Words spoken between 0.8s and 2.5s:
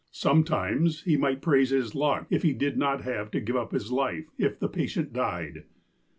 he might praise his luck if